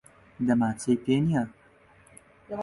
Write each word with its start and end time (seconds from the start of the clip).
دەمانچەی 0.47 0.97
پێ 1.03 1.15
نییە. 1.27 1.43